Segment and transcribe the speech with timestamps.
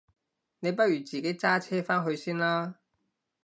[0.61, 2.79] 你不如自己揸車返去先啦？